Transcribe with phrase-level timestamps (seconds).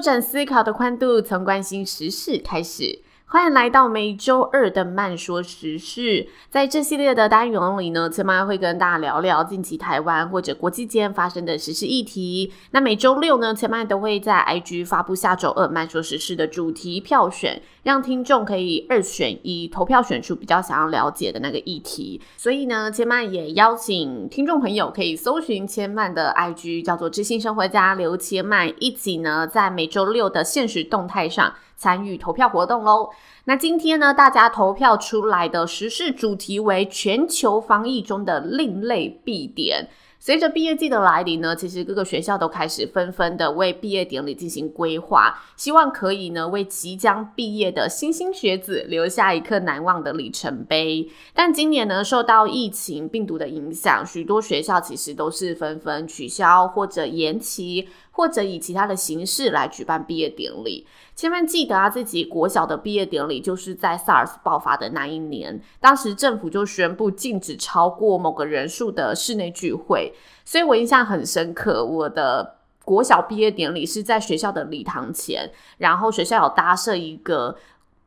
[0.00, 3.00] 拓展思考的宽度，从关心时事开始。
[3.32, 6.26] 欢迎来到每周二的慢说时事。
[6.48, 12.52] 在这系列的单元里呢，千嫚会跟大家聊聊近期台湾或者国际间发生的时事议题。
[12.72, 22.20] 那每周六呢，千嫚都会在 IG 发布下周二慢说时事的主题票选，让听众可以二选一投票选出比较想要了解的那个议题。
[22.36, 31.54] 所以呢，千嫚也邀请听众朋友可以搜寻千嫚的 IG，叫做知性生活家刘千嫚，一起呢在每周六的限时动态上。
[31.80, 33.08] 参与投票活动喽！
[33.44, 39.88] 那今天呢，大家投票出来的时事主题为全球防疫中的另类必点。
[40.22, 51.08] 随着毕业季的来临呢，其实各个学校都开始纷纷的为毕业典礼进行规划，希望可以呢为即将毕业的莘莘学子留下一刻难忘的里程碑。
[51.32, 60.86] 但今年呢，受到疫情病毒的影响，许多学校其实都是纷纷取消或者延期，或者以其他的形式来举办毕业典礼。
[61.14, 70.14] 千万记得啊，自己国小的毕业典礼就是在 SARS 爆发的那一年，当时政府就宣布禁止超过某个人数的室内聚会，
[70.44, 71.84] 所以我印象很深刻。
[71.84, 77.56] 我的国小毕业典礼是在学校的礼堂前，然后学校有搭设一个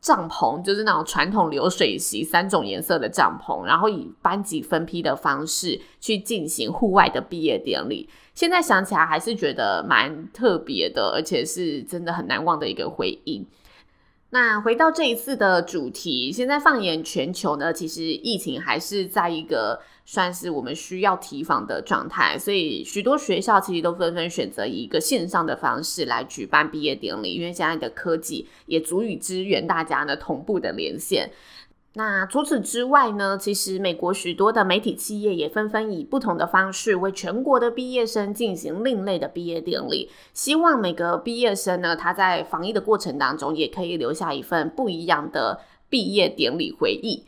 [0.03, 8.09] 帐篷，就是那种传统流水席三种颜色的帐篷，然后以班级分批的方式去进行户外的毕业典礼。
[8.35, 13.47] 现在想起来还是觉得蛮特别的，而且是真的很难忘的一个回忆。
[14.33, 31.29] 那回到这一次的主题，现在放眼全球呢，其实疫情还是在一个算是我们需要提防的状态，所以许多学校其实都纷纷选择以一个线上的方式来举办毕业典礼，因为现在的科技也足以支援大家呢同步的连线。
[31.95, 47.25] 那除此之外呢，其实美国许多的媒体企业也纷纷以不同的方式为全国的毕业生进行另类的毕业典礼，希望每个毕业生呢，他在防疫的过程当中也可以留下一份不一样的毕业典礼回忆。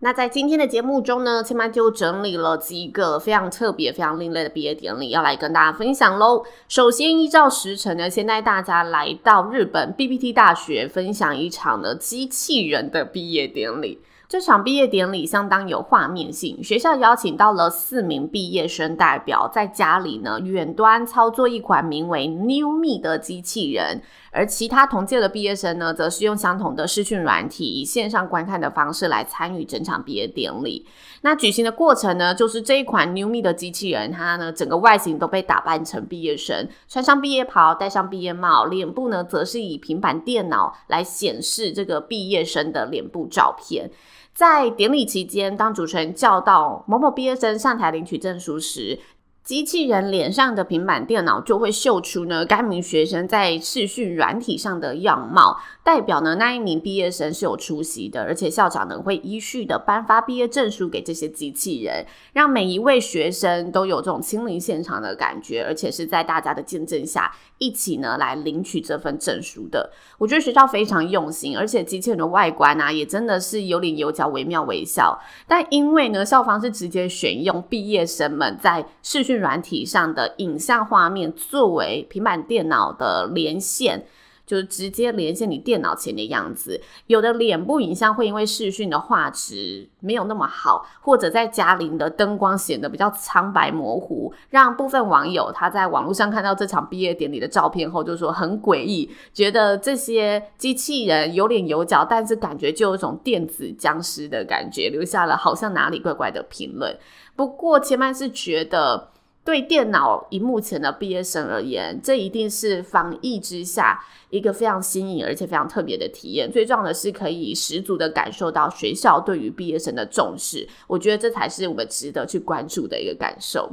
[0.00, 6.44] 那在今天的节目中呢，千妈就整理了几个非常特别、非常另类的毕业典礼，要来跟大家分享喽。
[6.68, 13.98] 首先，依照时辰呢，先带大家来到日本 BPT 大学，分享一场的机器人的毕业典礼。
[14.28, 30.84] 这场毕业典礼相当有画面性，学校邀请到了四名毕业生代表，在家里呢远端操作一款名为 New Me 的机器人，而其他同届的毕业生呢，则是用相同的视讯软体，以线上观看的方式来参与整场毕业典礼。
[31.20, 43.88] 那举行的过程呢，就是这一款 New Me 的机器人，它呢整个外形都被打扮成毕业生，穿上毕业袍，戴上毕业帽，脸部呢则是以平板电脑来显示这个毕业生的脸部照片。
[44.36, 48.98] 在典礼期间，当主持人叫到某某毕业生上台领取证书时，
[49.46, 69.92] 机器人脸上的平板电脑就会秀出呢该名学生在视讯软体上的样貌，代表呢那一名毕业生是有出席的，而且校长呢会依序的颁发毕业证书给这些机器人，让每一位学生都有这种亲临现场的感觉，而且是在大家的见证下一起呢来领取这份证书的。
[70.18, 75.16] 我觉得学校非常用心，而且机器人的外观啊也真的是有脸有角，惟妙惟肖。
[75.46, 84.06] 但因为呢校方是直接选用毕业生们在视讯软体上的影像画面作为平板电脑的连线，
[84.46, 86.80] 就是直接连线你电脑前的样子。
[87.08, 106.96] 有的脸部影像会因为视讯的画质没有那么好，或者在家里的灯光显得比较苍白模糊，让部分网友他在网络上看到这场毕业典礼的照片后，就说很诡异，觉得这些机器人有脸有脚，但是感觉就有一种电子僵尸的感觉，留下了好像哪里怪怪的评论。
[107.34, 109.08] 不过千嫚是觉得。
[109.46, 116.50] 对电脑荧幕前的毕业生而言，这一定是防疫之下一个非常新颖而且非常特别的体验。
[116.50, 120.68] 最重要的是，可以十足的感受到学校对于毕业生的重视。
[120.88, 123.70] 我觉得这才是我们值得去关注的一个感受。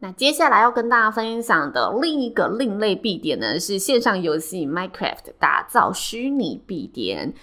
[0.00, 7.34] 那接下来要跟大家分享的另一个另类必点呢，是线上游戏 Minecraft 打造虚拟必点。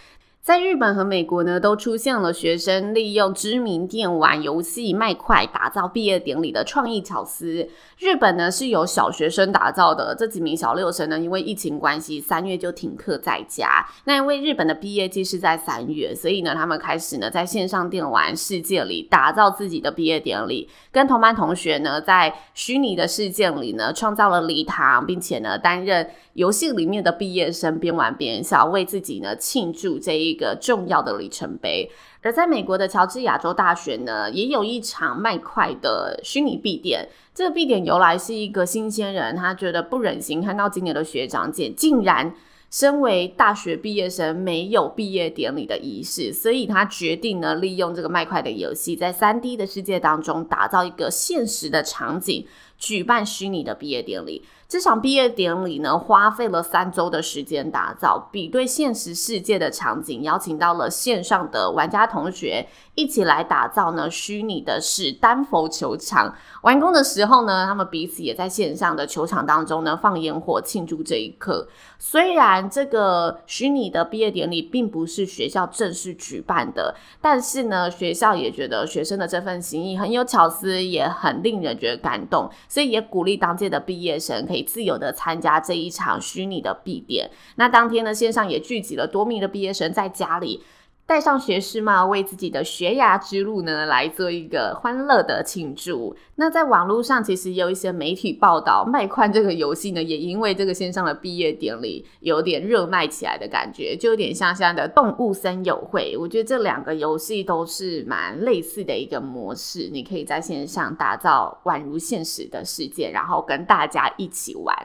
[0.45, 7.67] 在日本和美国呢，都出现了学生利用知名电玩游戏麦块打造毕业典礼的创意巧思。
[7.97, 13.83] 日本呢是由小学生打造的，这几名小六生呢，因为疫情关系，三月就停课在家。
[14.03, 30.34] 那因为日本的毕业季是在三月，所以呢，他们开始呢在线上电玩世界里打造自己的毕业典礼，跟同班同学呢在虚拟的世界里呢创造了礼堂，并且呢担任游戏里面的毕业生，边玩边笑，为自己呢庆祝这一。
[30.35, 31.89] 一个重要的里程碑。
[32.21, 37.07] 而在美国的乔治亚州大学呢，也有一场麦块的虚拟币店。
[37.33, 42.33] 这个毕典由来是一个新鲜人，他觉得不忍心看到今年的学长姐竟然
[42.71, 52.45] 身为大学毕业生没有毕业典礼的仪式，所以他决定呢，利用这个麦块的游戏，在 3D 的世界当中打造一个现实的场景，
[52.77, 54.43] 举办虚拟的毕业典礼。
[54.67, 66.33] 这场毕业典礼呢，花费了三周的时间打造，比对现实世界的场景，邀请到了线上的玩家同学一起来打造呢虚拟的是丹佛球场。
[66.63, 71.67] 完工的时候呢，他们彼此也在线上的球场当中呢放烟火庆祝这一刻。
[71.99, 87.29] 虽然这个虚拟的毕业典礼并不是学校正式举办的，但是呢，学校也觉得学生的这份心意很有巧思，也很令人觉得感动，所以也鼓励当届的毕业生可以自由的参加这一场虚拟的毕典。
[87.55, 90.61] 那当天呢，线上也聚集了多名的毕业生在家里。
[91.07, 96.15] 戴上学士帽，为自己的学涯之路呢来做一个欢乐的庆祝。
[96.35, 106.17] 那在网络上，其实有一些媒体报道，麦块这个游戏呢，也因为这个线上的毕业典礼有点热卖起来的感觉，就有点像现在的动物森友会。
[106.17, 114.75] 我觉得这两个游戏都是蛮类似的一个模式，你可以在线上打造宛如现实的世界，然后跟大家一起玩。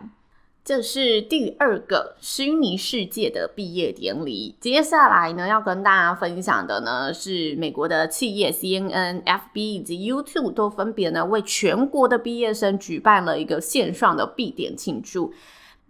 [0.71, 4.55] 这是第二个虚拟世界的毕业典礼。
[4.61, 15.35] 接下来呢，要跟大家分享的呢，是美国的企业 CNN、FB 以及 YouTube 都分别呢为全国的毕业生举办了一个线上的毕典庆祝。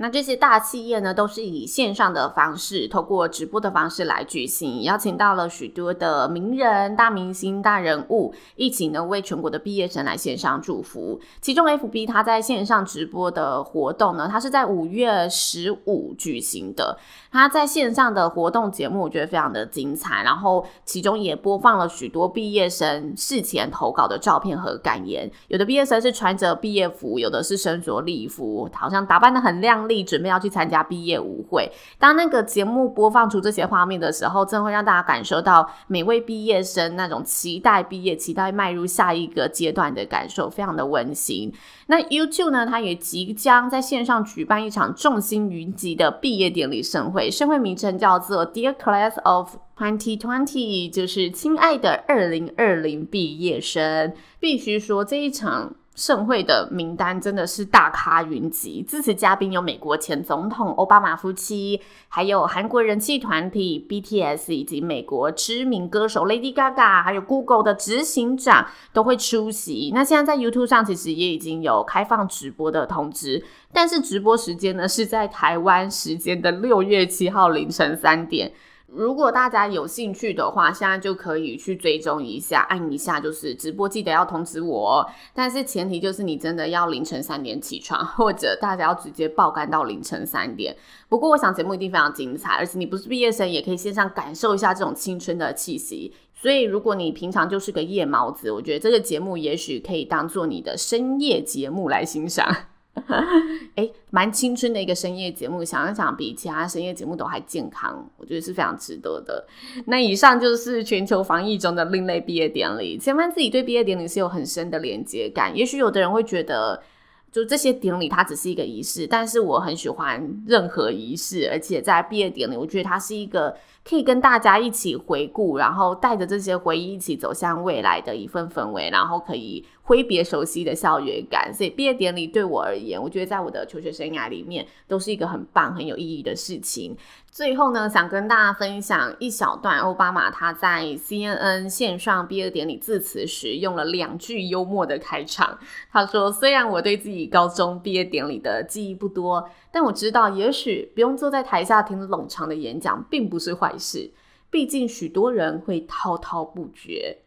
[0.00, 11.20] 那这些大企业呢，都是以线上的方式，透过直播的方式来举行，邀请到了许多的名人、大明星、大人物，一起呢为全国的毕业生来线上祝福。
[11.42, 16.98] 其中，FB 它在线上直播的活动呢，它是在五月十五举行的。
[17.30, 20.22] 它在线上的活动节目，我觉得非常的精彩。
[20.22, 25.30] 然后，其中也播放了许多毕业生事前投稿的照片和感言。
[25.48, 31.70] 有的毕业生是穿着毕业服，有的是身着礼服，好像打扮的很亮丽，准备要去参加毕业舞会。
[31.98, 41.52] 当那个节目播放出这些画面的时候，真的会让大家感受到每位毕业生那种期待毕业、期待迈入下一个阶段的感受，非常的温馨。
[41.88, 54.14] 那 YouTube 呢，它也即将在线上举办一场众星云集的毕业典礼盛会，盛会名称叫做 Dear Class of 2020，就是亲爱的二零二零毕业生。
[54.38, 55.74] 必须说这一场。
[56.00, 69.92] 盛会的名单真的是大咖云集，致辞嘉宾有美国前总统奥巴马夫妻，还有韩国人气团体 BTS，以及美国知名歌手 Lady Gaga，还有 Google 的执行长都会出席。
[69.94, 78.50] 那现在在 YouTube 上其实也已经有开放直播的通知，但是直播时间呢是在台湾时间的六月七号凌晨三点。
[78.92, 85.08] 如果大家有兴趣的话，现在就可以去追踪一下，按一下就是直播，记得要通知我。
[85.32, 90.76] 但是前提就是你真的要凌晨三点起床，或者大家要直接爆肝到凌晨三点。
[91.08, 96.12] 不过我想节目一定非常精彩，而且你不是毕业生也可以线上感受一下这种青春的气息。
[96.34, 102.48] 所以如果你平常就是个夜猫子，我觉得这个节目也许可以当做你的深夜节目来欣赏。
[103.76, 109.46] 哎，蛮青春的一个深夜节目，想一想比其他深夜节目都还健康，我觉得是非常值得的。
[109.86, 112.98] 那以上就是全球防疫中的另类毕业典礼。
[112.98, 115.56] 千万自己对毕业典礼是有很深的连接感。
[115.56, 116.82] 也许有的人会觉得，
[117.30, 123.56] 就这些典礼它只是一个仪式，但是我很喜欢任何仪式，而且在毕业典礼，我觉得它是一个
[123.88, 129.64] 可以跟大家一起回顾，然后带着这些回忆一起走向未来的一份氛围，然后可以。
[129.82, 136.96] 挥别熟悉的校园感，所以毕业典礼对我而言，我觉得在我的求学生涯里面都是一个很棒、很有意义的事情。
[137.30, 145.58] 最后呢，想跟大家分享一小段奥巴马他在 CNN 线上毕业典礼致辞时用了两句幽默的开场。
[145.90, 154.10] 他说：“虽然我对自己高中毕业典礼的记忆不多，但我知道，也许不用坐在台下听冗长的演讲，并不是坏事。
[154.50, 157.18] 毕竟许多人会滔滔不绝。”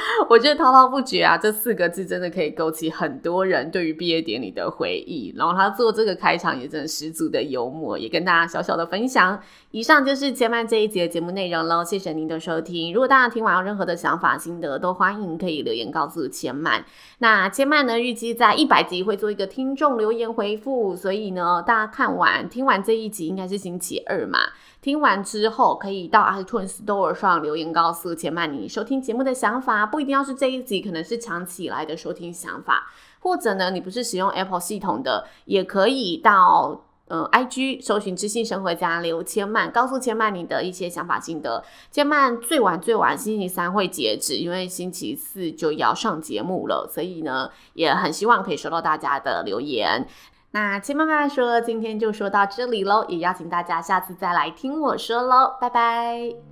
[0.28, 5.34] 我觉得滔滔不绝啊，这四个字真的可以勾起很多人对于毕业典礼的回忆。
[5.36, 9.40] 然后他做这个开场也真的十足的幽默，也跟大家小小的分享。
[9.70, 12.92] 以上就是千嫚这一集节目内容喽，谢谢您的收听。
[12.92, 16.84] 如果大家听完有任何的想法心得，都欢迎可以留言告诉千曼。
[17.18, 24.38] 那千曼呢，预计在一百集会做一个听众留言回复，所以呢，大家看完听完这一集应该是星期二嘛。
[24.82, 32.86] 听完之后，可以到 iTunes Store 上留言告诉千曼你收听节目的想法，不一定要是这一集，可能是长期以来的收听想法，
[33.20, 41.62] 或者呢，你不是使用 Apple 系统的，也可以到呃 IG 搜寻知性生活家刘千曼，告诉千曼你的一些想法心得。
[41.90, 50.06] 千曼最晚最晚星期三会截止，因为星期四就要上节目了，所以呢，也很希望可以收到大家的留言。
[50.54, 56.51] 那千嫚嫚说，今天就说到这里喽，也邀请大家下次再来听我说喽，拜拜。